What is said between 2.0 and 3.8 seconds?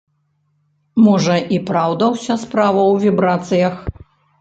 ўся справа ў вібрацыях?